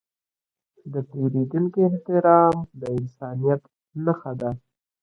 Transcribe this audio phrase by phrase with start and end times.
[0.93, 3.61] د پیرودونکي احترام د انسانیت
[4.05, 4.51] نښه ده.